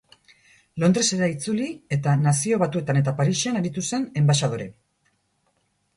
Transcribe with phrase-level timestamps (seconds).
[0.83, 1.67] Londresera itzuli
[1.99, 4.71] eta Nazio Batuetan eta Parisen aritu zen enbaxadore.